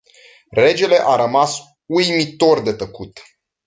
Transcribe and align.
Regele 0.51 0.97
a 0.99 1.15
rămas 1.15 1.57
uimitor 1.85 2.61
de 2.61 2.73
tăcut. 2.73 3.21